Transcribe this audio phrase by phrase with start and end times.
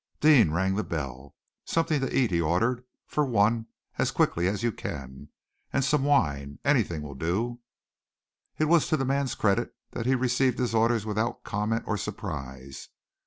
[0.19, 1.35] Deane rang the bell.
[1.63, 3.67] "Something to eat," he ordered, "for one,
[3.99, 5.29] as quickly as you can.
[5.71, 7.59] And some wine anything will do."
[8.57, 12.89] It was to the man's credit that he received his orders without comment or surprise.